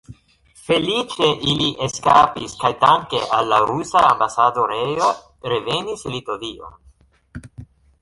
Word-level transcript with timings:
Feliĉe 0.69 1.27
ili 1.51 1.67
eskapis 1.87 2.57
kaj 2.65 2.73
danke 2.85 3.23
al 3.39 3.53
la 3.53 3.61
rusa 3.67 4.03
ambasadorejo 4.09 5.13
revenis 5.55 6.11
Litovion. 6.17 6.79